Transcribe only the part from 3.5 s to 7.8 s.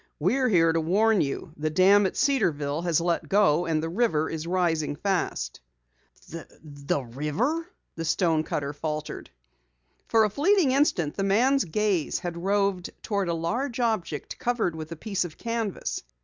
and the river is rising fast." "The river"